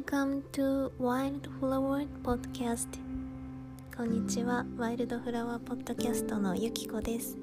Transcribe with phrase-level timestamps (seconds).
[0.00, 2.88] Welcome to Wildflower Podcast.
[3.94, 4.64] こんにちは。
[4.78, 7.36] ワイルドフラワーポッドキャストのゆきこです。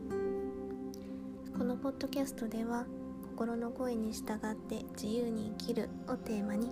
[1.56, 2.88] このポッドキャストでは
[3.30, 6.72] 心の声に従って自由に生きるをテーマに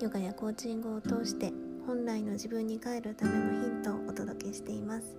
[0.00, 1.52] ヨガやコーチングを通して
[1.84, 5.16] 本来の自分に帰るためのヒントをお届けしています。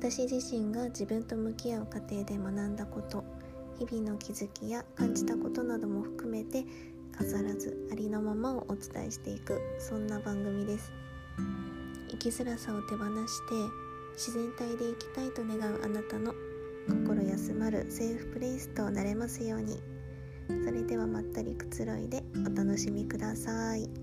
[0.00, 3.22] 私自身が自分と向き合う過程で学んだこと
[3.78, 6.64] 日々の気づきや感じたことなども含めて
[7.16, 10.92] 飾らずありのままをお伝えしていくそんな番組です
[12.10, 13.54] 生きづらさを手放して
[14.14, 16.34] 自然体で生きたいと願うあなたの
[16.88, 19.80] 心休まるセーフプレイスとなれますように
[20.64, 23.99] それではまったりくつろいでお楽しみください。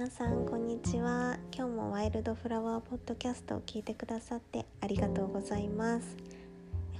[0.00, 1.36] 皆さんこんにちは。
[1.54, 6.16] 今日もワイルドフラワーポッドキャストを聞いてくださってありがとうございます。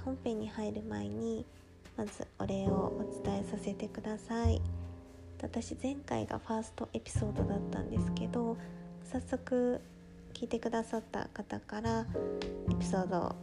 [0.05, 1.43] 本編に入る前に
[1.97, 4.61] まずお礼をお伝えさせてください。
[5.41, 8.55] 私前回がファーストエピソードだったんですけど
[9.11, 9.81] 早速
[10.35, 12.05] 聞いてくださった方から
[12.69, 13.35] エピソードを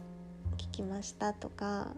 [0.57, 1.89] 聞きましたとか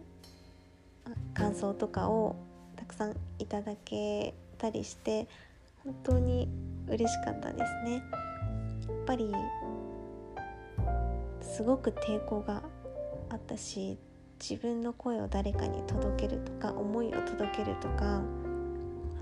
[1.35, 2.37] 感想とかを
[2.75, 5.27] たくさんいただけたりして
[5.83, 6.47] 本当に
[6.87, 7.93] 嬉しかったですね。
[7.93, 9.31] やっぱり
[11.41, 12.61] すごく抵抗が
[13.29, 13.97] あったし
[14.39, 18.21] 自分の声を誰かに届けるとか思いを届けるとか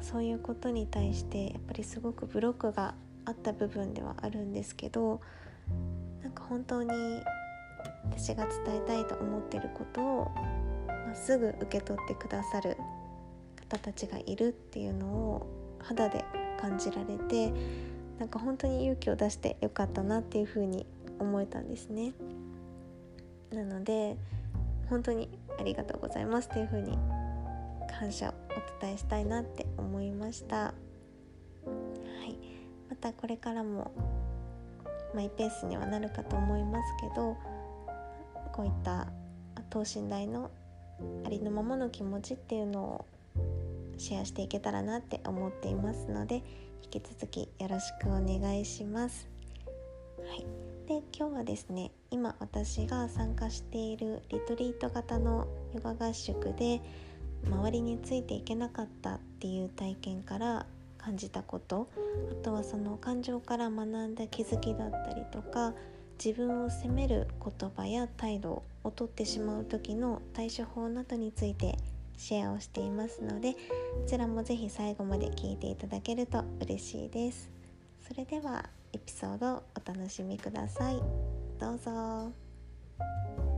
[0.02, 5.22] そういうことに対してやっぱりすごくブロックがあった部分ではあるんですけど
[6.22, 6.92] なんか本当に
[8.06, 10.32] 私が伝えたいと思ってることを、
[10.88, 12.78] まあ、すぐ受け取ってくださる
[13.70, 15.48] 方たちがいるっていうのを
[15.80, 16.24] 肌で
[16.60, 17.54] 感じられて
[18.20, 20.86] なんか本当に勇気を出してよかったなっていうふうに
[21.20, 22.14] 思えたんですね。
[23.54, 24.18] なので
[24.90, 25.30] 本当に
[25.60, 26.98] ありがとうございますっていうふうに
[28.00, 30.66] 感謝をお伝えしたいなって思いました。
[30.66, 30.74] は
[32.28, 32.38] い。
[32.90, 33.92] またこれからも
[35.14, 37.38] マイペースにはなるかと思いますけど
[38.52, 39.08] こういった
[39.70, 40.52] 等身大の
[41.26, 43.06] ありのままの気持ちっていうのを
[44.00, 46.44] シェアしていけたらなって思っていますので
[46.84, 49.28] 引き続きよろしくお願いします。
[50.20, 50.46] はい、
[50.88, 56.82] で今日はですね今私が参加しているリトリート型のヨガ合宿で
[57.46, 60.66] 周りについていけなかったっていう体験から
[60.98, 61.90] 感じたこと
[62.32, 65.74] あとはその感情から学んだ気づきだったりとか
[66.24, 71.78] 自分を責める言葉や態度をとってしまう時の対処法などについて
[72.20, 73.58] シェアをしていますのでこ
[74.06, 77.50] ちらもぜひ最後まで聞いていただけると嬉しいです。
[78.06, 81.02] それではエピソードをお楽しみください。
[81.60, 83.49] どうぞ。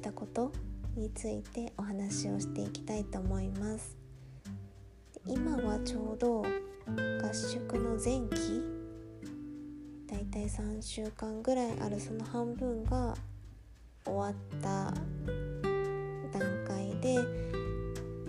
[0.00, 0.50] たこと
[0.96, 3.96] についてお話をしていきたいと思います。
[5.26, 8.62] 今はちょうど合宿の前期
[10.10, 13.14] だいたい3週間ぐらいあるその半分が
[14.04, 14.92] 終わった
[16.32, 17.18] 段階で、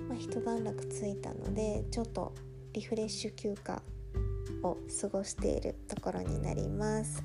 [0.10, 2.34] まあ、一段落ついたのでちょっと
[2.74, 3.82] リフレッシュ休暇
[4.64, 7.24] を過ごしているところになります。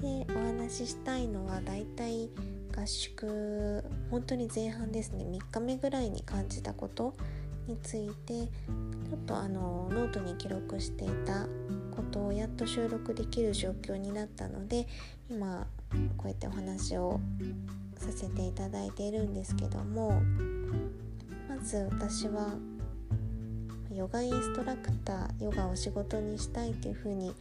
[0.00, 2.28] でお話ししたいのはだいたい
[2.76, 5.24] 合宿本当に前半ですね。
[5.24, 7.14] 3日目ぐらいに感じたこと
[7.66, 11.46] についてちょっとあのノートに記録していた
[11.94, 14.86] ことをやっと収録できる状況になったので
[15.30, 15.66] 今
[16.16, 17.20] こうやってお話を
[17.96, 20.20] させていただいているんですけども
[21.48, 22.54] まず私は
[23.94, 27.32] ヨガインストラクターヨガを仕事にしたいっていうふうに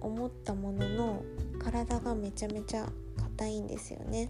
[0.00, 1.22] 思ったものの
[1.62, 4.28] 体がめちゃめちゃ硬いんですよね。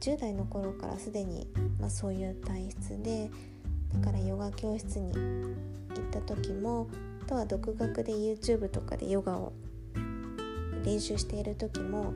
[0.00, 1.46] 10代の頃からすでに、
[1.80, 3.30] まあ、そういう体質で
[3.94, 5.54] だからヨガ教室に行
[6.00, 6.88] った時も
[7.22, 9.52] あとは独学で YouTube とかでヨガを
[10.84, 12.14] 練習している時も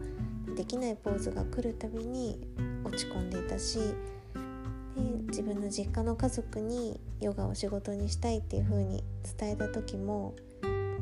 [0.56, 2.38] できないポーズが来るたびに
[2.84, 9.02] 落ち込んでいたしで自分の実家の家族にヨガを仕事にしたいっていう風に
[9.38, 10.34] 伝えた時も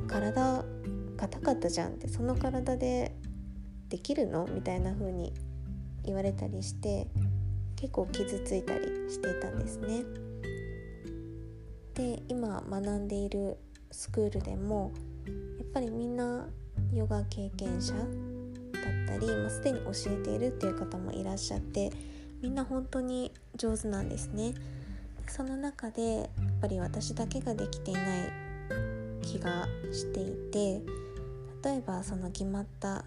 [0.06, 0.64] 体
[1.16, 3.14] 硬かったじゃんってその体で
[3.88, 4.46] できるの？
[4.46, 5.32] みたいな風に
[6.04, 7.06] 言われたりして
[7.76, 10.04] 結構傷ついたりしていたんですね。
[11.94, 13.56] で今学んでいる
[13.90, 14.92] スクールでも
[15.26, 16.48] やっぱりみんな
[16.92, 18.04] ヨガ経験者だっ
[19.06, 21.90] たり、まあ、すでに教えているっていう方もいらっしゃって
[22.40, 24.54] みんな本当に上手なんですね。
[25.28, 26.28] その中でやっ
[26.60, 28.04] ぱり私だけができていない
[29.22, 30.82] 気がしていて
[31.62, 33.04] 例えばその決まった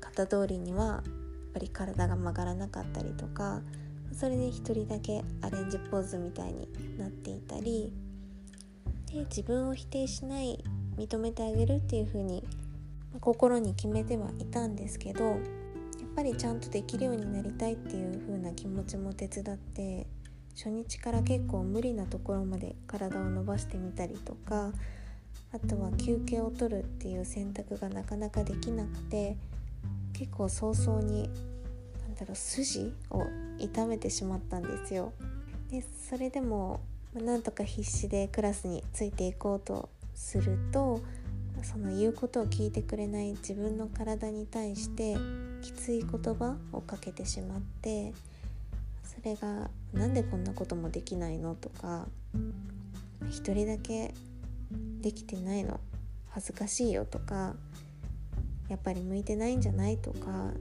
[0.00, 1.02] 型通りには
[1.58, 3.60] ぱり体が曲がらなかったりとか
[4.12, 6.68] それで一人だけアレンジポーズみたいに
[6.98, 7.92] なっていたり
[9.12, 10.64] で自分を否定しない
[10.96, 12.46] 認めてあげるっていう風に
[13.20, 15.38] 心に決めてはいたんですけどやっ
[16.14, 20.06] ぱりちゃんとできるようになりたいっていう風な気持ちも手伝って
[20.54, 24.72] 初日から結構無理なところまで体を伸ばしてみたりとか
[25.52, 29.36] あとは休憩を取るっていう選択がなかなかできなくて
[30.18, 31.30] 結構早々に
[32.02, 33.22] 何だろう筋を
[33.58, 35.12] 痛めてしまったんですよ。
[35.70, 36.80] でそれでも
[37.14, 41.00] なんとか必死でクラスについていこうとすると
[41.62, 45.16] その言うことを聞いてくれない自分の体に対して
[45.62, 48.12] きつい言葉をかけてしまって
[49.04, 52.08] それが「なんでこんなこともできないの?」とか
[53.30, 54.14] 「一人だけ
[55.00, 55.78] できてないの？
[56.30, 57.54] 恥ずかしいよ」とか
[58.68, 60.52] 「やっぱり向いてないんじゃない?」とか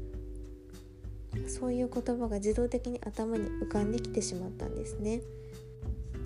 [1.47, 5.21] そういう言葉が自動的に頭に浮かんできてしまったんですね。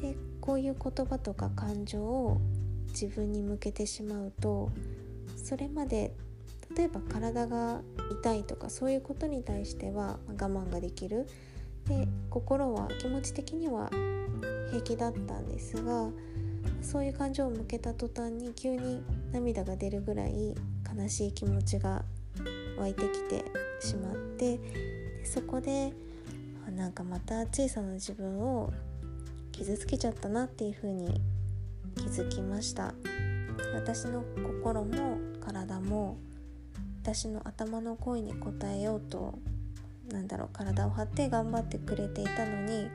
[0.02, 2.42] でこういう言葉とか感情を
[2.90, 4.70] 自分に向けてしまうと
[5.36, 6.14] それまで
[6.76, 7.82] 例えば体が
[8.12, 11.28] 痛いとかそういうことに対しては我慢ができる
[11.88, 13.90] で心は気持ち的には
[14.70, 16.10] 平気だったんですが
[16.82, 20.56] そういう感情を向けた途端に急に涙が出るぐらい
[20.96, 22.04] 悲しい気持ちが
[22.78, 23.46] 湧いてきて
[23.80, 25.94] しまってでそこで
[26.76, 28.72] なんかまた小さな自分を
[29.52, 31.22] 傷つけちゃったなっていう風に
[31.96, 32.94] 気づきました
[33.76, 36.18] 私の心も体も
[37.04, 39.38] 私の頭の声に応えようと
[40.12, 42.90] なんだろう体を張って頑張ってくれていたのに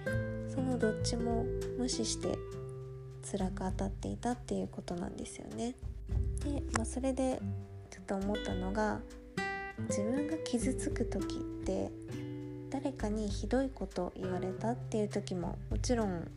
[0.53, 1.45] そのどっちも
[1.79, 2.37] 無視して
[3.31, 5.75] 辛く当たっていたっていうことなんですよね。
[6.45, 7.41] で、まあ、それで
[8.07, 9.01] と思ったのが
[9.89, 11.91] 自分が傷つく時って
[12.71, 16.29] 誰かにひどいこと言われたっていう時ももちろん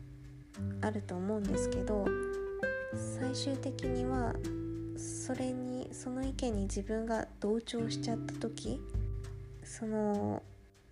[0.82, 2.06] あると思うんですけど
[3.20, 4.34] 最終的には
[4.98, 8.82] それにその意見に自分が同調しちゃった時
[9.64, 10.44] その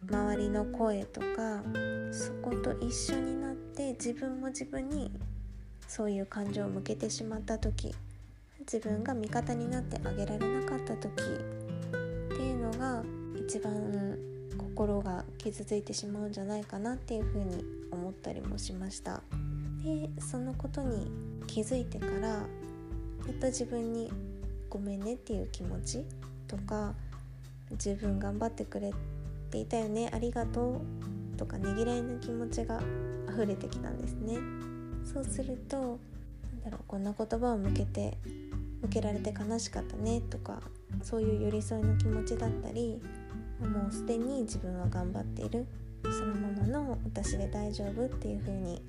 [0.09, 1.63] 周りの声とか
[2.11, 5.11] そこと一緒になって自分も自分に
[5.87, 7.93] そういう感情を向けてしまった時
[8.71, 13.01] 自分が味方になってあげられなかった時っていうのが
[13.47, 14.17] 一番
[14.57, 19.21] 心が傷ついてしまうんじゃないかなっていうふうに思ったりもしました。
[19.83, 21.09] でそのことに
[21.47, 22.43] 気づいてからや
[23.31, 24.11] っと自分に
[24.69, 26.03] 「ごめんね」っていう気持ち
[26.47, 26.93] とか
[27.71, 28.91] 自分頑張ってくれ
[29.49, 30.81] ていたよねありがと
[31.35, 32.81] うとかねぎらいの気持ちが
[33.29, 34.37] 溢れてきたんですね。
[35.05, 38.17] そうするとなんだろうこんな言葉を向けて
[38.87, 40.61] 向けられて悲しかったねとか
[41.01, 42.99] そういう寄り添いの気持ちだったり
[43.59, 45.65] もうすでに自分は頑張っている。
[46.03, 48.81] そのままの私で大丈夫っていう風に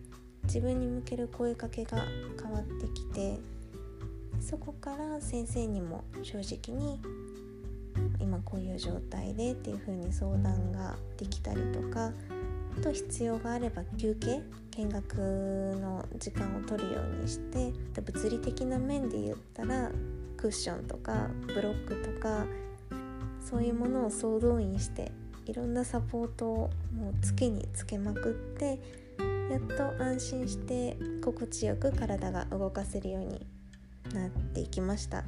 [0.44, 2.04] 自分に向ける声かけが
[2.40, 3.38] 変わってきて
[4.40, 7.00] そこから先生にも正直に
[8.20, 12.12] 今こういう状態でっていう風に相談ができたりとか
[12.78, 14.42] と必要があれば休憩
[14.76, 15.14] 見学
[15.80, 19.90] の時間を取るようにして物理的な面で言ったら
[20.36, 22.46] クッションとかブロックとか
[23.40, 25.10] そういうものを総動員して
[25.46, 28.78] いろんなサポートをもうつけにつけまくって
[29.50, 33.46] やっと安心して心地よく体が動かせるように
[34.14, 35.24] なっていきました。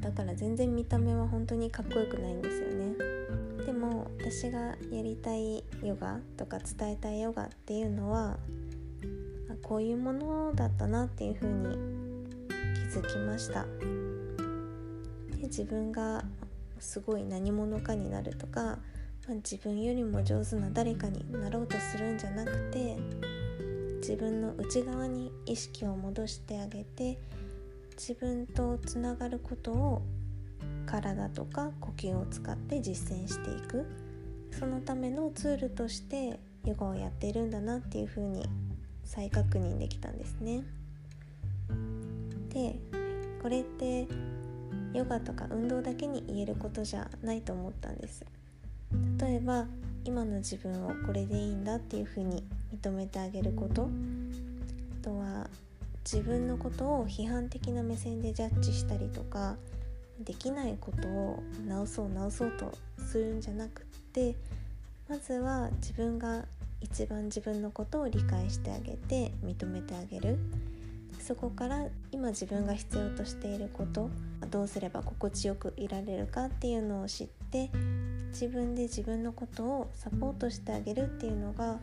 [0.00, 3.15] だから全然見た目は本当にかっこよくないんですよね。
[3.64, 8.38] でも私がやりたいヨガとか伝えたいヨガっていうのは
[9.62, 11.76] こういうものだったなっていうふうに
[12.74, 13.66] 気づきました。
[15.40, 16.24] で自分が
[16.78, 18.78] すごい何者かになるとか、
[19.28, 22.96] 自分よりも上手な誰かになろうとするんじゃなくて
[23.96, 27.18] 自分の内側に意識を戻してあげて
[27.96, 30.02] 自分とつながることを
[30.86, 33.84] 体とか呼吸を使って実践していく
[34.58, 38.48] そのためのツールとしてヨガをやっているんだなっていうふうに
[39.04, 40.64] 再確認できたんですね。
[42.52, 42.76] で
[43.42, 44.08] これって
[44.94, 48.24] ヨガとか運動だけに言えることじゃないと思ったんです。
[49.18, 49.66] 例えば
[50.04, 53.88] 今の自分をこれでいいんだっていうふうに認めてあげること
[55.02, 55.48] あとは
[56.04, 59.56] 自分のことを批判的な目線でジャッジしたりとか
[60.24, 64.34] できないことを直そう直そうとするんじゃなくって
[65.08, 66.44] まずは自分が
[66.80, 70.38] 一番自分のことを理解してあげて認めてあげる。
[71.26, 74.10] そこから今自分が必要としていること
[74.48, 77.68] どうすれば心地よくいられるかっていうのを知って
[78.30, 81.78] 自分で自分のことをサポートしてあげるっていうのが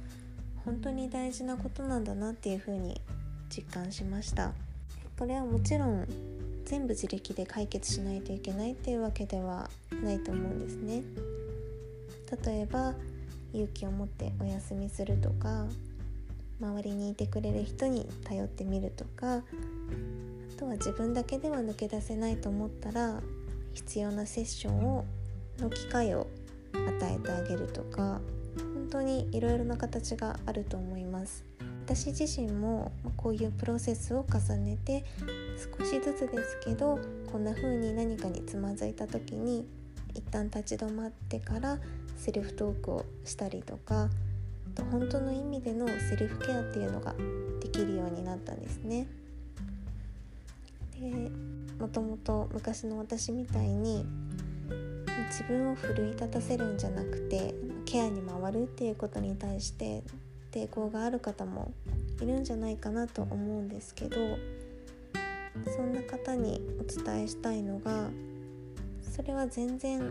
[0.63, 3.01] 本当に大事なことなんだなっていうふうに
[3.49, 4.53] 実感しました。
[5.19, 6.07] これはもちろん
[6.73, 9.69] 全部自力で解決しないといけないっていうわけでは
[10.01, 11.03] ないと思うんですね。
[12.47, 12.95] 例えば
[13.53, 15.67] 勇気を持ってお休みするとか
[16.59, 19.41] 周りにいてくれる人に頼ってみるとかあ
[20.57, 23.21] とは自分だけでは抜け出せないと思ったら
[23.73, 25.05] 必要なセッションを
[25.59, 26.25] の機会を
[26.73, 28.19] 与えてあげるとか
[28.57, 31.45] 本当にいろいろな形があると思います。
[31.85, 35.03] 私自身もこういうプロセスを重ねて
[35.57, 36.99] 少しずつですけど
[37.31, 39.65] こんな風に何かにつまずいた時に
[40.13, 41.79] 一旦立ち止まってから
[42.17, 44.09] セルフトークをしたりとか
[44.91, 47.13] 本当の意味でのセルフケアっていうのが
[47.61, 49.07] できるようになったんですね。
[50.99, 51.31] で
[51.79, 54.05] もともと昔の私みたいに
[55.29, 57.53] 自分を奮い立たせるんじゃなくて
[57.85, 60.03] ケアに回るっていうことに対して
[60.51, 61.71] 抵抗がある方も
[62.21, 64.17] いるんじゃないかなと思うんですけど
[65.75, 68.09] そんな方にお伝えしたいのが
[69.11, 70.01] それは全然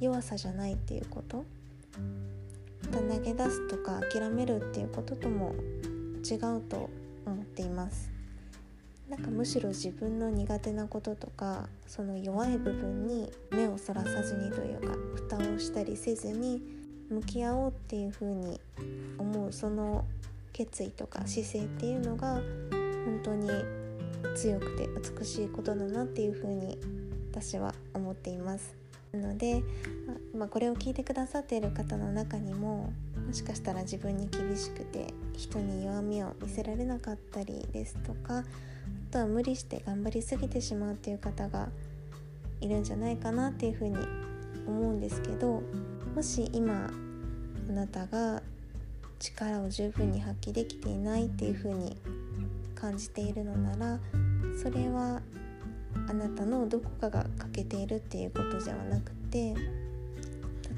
[0.00, 1.44] 弱さじゃないっていうこと。
[2.92, 5.54] 投げ出すとか諦めるっていうこととも
[6.24, 6.88] 違うと
[7.26, 8.10] 思っています。
[9.08, 16.60] なんかむしろ自分の苦手なこととかその弱い部分に目をそらさずにというか蓋をしたりせずに
[17.08, 18.60] 向き合おうっていうふうに
[19.16, 20.04] 思うその
[20.52, 23.48] 決意とか姿勢っていうのが本当に
[24.36, 24.88] 強くて
[25.18, 26.78] 美しいことだなっていうふうに
[27.30, 28.76] 私は思っています。
[29.12, 29.62] なので、
[30.36, 32.92] まあ、これを聞いてくださっている方の中にも
[33.26, 38.44] もしかしたら自分に厳しくて人に弱みを見せられなかったりですとかあ
[39.10, 41.68] とは無理して頑張りすぎてしまうっていう方が
[42.60, 43.96] いるんじゃないかなっていうふうに
[44.66, 45.62] 思うんですけど
[46.14, 46.90] もし今
[47.68, 48.42] あなたが
[49.18, 51.96] 力を十分に発揮できていないっていうふうに
[52.78, 53.98] 感じているのなら
[54.62, 55.20] それは
[56.08, 59.54] あなたのどこかが欠けているっていうことではなくて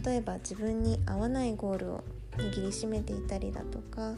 [0.05, 2.05] 例えば自分に合わないゴールを
[2.37, 4.15] 握りしめていたりだとかあ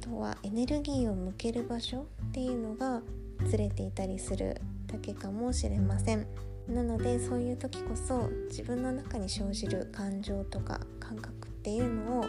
[0.00, 3.02] とはエネルギーを向ける場所っていうのが
[3.46, 6.26] ずれていたりするだけかもしれません。
[6.68, 12.24] なのでそういう時こそ自分の中に生じる感情とか感覚っていうのを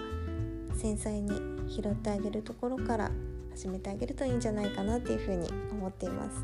[0.76, 1.30] 繊細に
[1.70, 3.12] 拾ってあげるところから
[3.56, 6.44] 始めてあげるといいんじゃないかなっていうふうに思っています。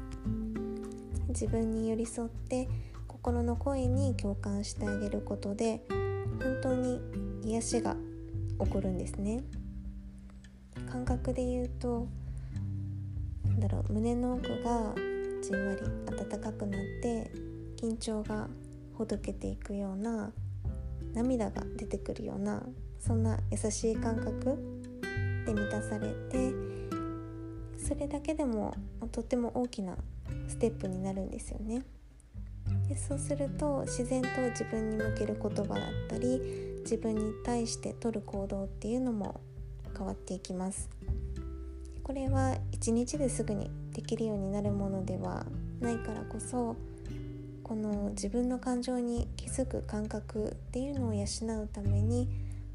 [1.29, 2.69] 自分に寄り添って
[3.07, 6.99] 心の声に共感してあげることで本当に
[7.43, 7.95] 癒しが
[8.59, 9.43] 起こるんですね。
[10.91, 12.07] 感覚で言うと
[13.45, 14.93] なんだろう胸の奥が
[15.41, 15.81] じんわり
[16.15, 17.31] 温かくなって
[17.75, 18.47] 緊張が
[18.93, 20.31] ほどけていくような
[21.13, 22.61] 涙が出てくるような
[22.99, 24.57] そんな優しい感覚
[25.45, 26.78] で満たされて
[27.89, 28.75] それだけでも
[29.11, 29.97] とっても大きな
[30.47, 31.81] ステップになるんですよね。
[32.87, 36.39] でそうすると自然と自分に向ける言葉だったり
[36.81, 39.41] 自分に対して取る行動っていうのも
[39.97, 40.87] 変わっていきます
[42.03, 45.47] これは一日ですぐにできるようになるものでは
[45.79, 46.75] ないからこそ
[47.63, 52.29] この自分の感情に気づく感覚っていうのを養うために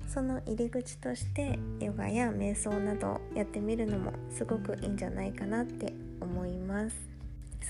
[0.09, 6.97] その入り口としてヨガや瞑想などやってみるのもすごくいいんじゃないかなって思います。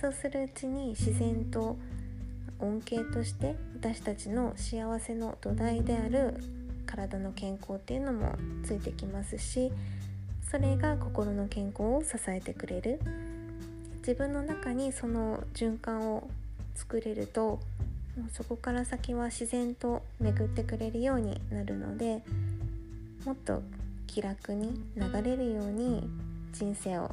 [0.00, 1.76] そうするうちに自然と
[2.58, 6.36] 恩恵として私たちの幸せの土台である
[6.86, 9.72] 体の健康っていうのもついてきますし
[10.50, 13.00] それが心の健康を支えてくれる。
[14.06, 16.28] 自分の中にその循環を
[16.74, 17.58] 作れると
[18.32, 22.22] そこから先は自然と巡ってくれるようになるので
[23.24, 23.62] もっと
[24.06, 26.08] 気楽に流れるように
[26.52, 27.10] 人生を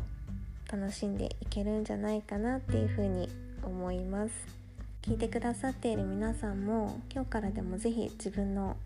[0.72, 3.30] 楽しんでいけるんじゃないかなっていうふうに
[3.64, 4.32] 思います。
[5.02, 8.78] 聞いてくださっている皆さんも今日からでも是非自分の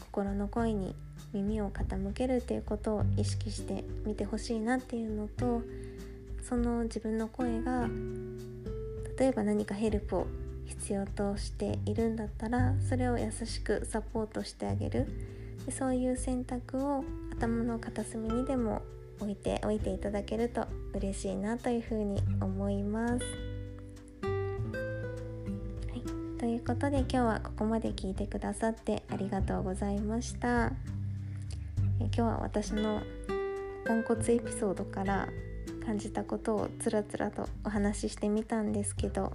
[0.00, 0.94] 心の声に
[1.32, 5.62] 耳を傾けるっていうことを意識してみてほしいなっていうのと
[6.46, 7.88] その自分の声が
[9.18, 10.26] 例えば何かヘルプを
[10.72, 15.06] 必要としているんだったらそれを優しくサポートしてあげる
[15.66, 17.04] でそういう選択を
[17.36, 18.82] 頭の片隅にでも
[19.20, 23.12] 置いておいていただけると嬉しいなというふうに思います。
[23.14, 23.18] は
[25.94, 30.72] い、ということで今日はここまで聞いてくださってありがとうございました。
[32.00, 33.02] え今日は私の
[33.86, 35.28] ポンコツエピソードから
[35.84, 39.32] 感じたことをつらつらとお話ししてみたんですけど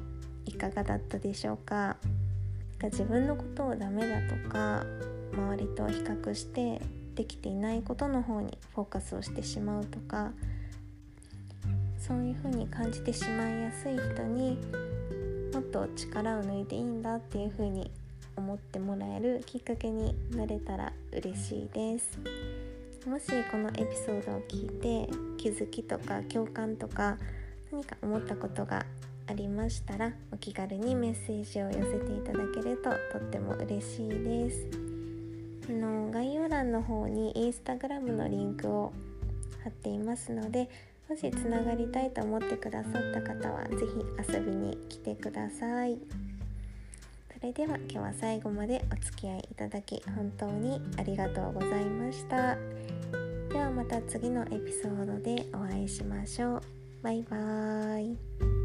[0.47, 1.97] いかがだったでしょうか？
[2.83, 4.85] 自分のことをダメだとか
[5.33, 6.81] 周りと比較して
[7.15, 10.31] できていないことの方にフォーカスをしてしまうとか
[11.99, 14.59] そういうふうに感じてしまいやすい人に
[15.53, 17.89] もっと力を抜いていいんだっていうふうに
[18.35, 22.19] 思ってもらえるきっかけになれたら嬉しいです。
[23.07, 27.17] もしこのエピソードを聞いて気づきとか共感とか
[27.71, 28.85] 何か思ったことが
[29.27, 34.67] ありましたらお気軽にメッセージを寄せていただけるととっても嬉しいです。
[35.69, 38.93] あの概要欄の方にインスタグラムのリンクを
[39.63, 40.69] 貼っていますので
[41.09, 45.97] もしつながりたいと思ってくださった方は是非遊びに来てください。
[47.33, 52.55] それでは今日は最後までお付き合いいただき本当にありがとうございました。
[53.49, 56.61] ではまた次のエピソードでお会いしましょう。
[57.03, 58.56] バイバーイ。